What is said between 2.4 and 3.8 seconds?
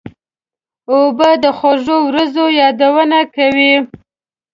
یادونه کوي.